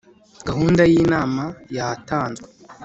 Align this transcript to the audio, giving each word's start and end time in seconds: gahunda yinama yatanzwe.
gahunda 0.47 0.81
yinama 0.91 1.43
yatanzwe. 1.75 2.47